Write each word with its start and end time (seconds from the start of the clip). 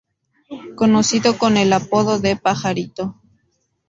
Conocido 0.73 1.37
con 1.37 1.57
el 1.57 1.71
apodo 1.73 2.17
de 2.19 2.35
"Pajarito". 2.35 3.21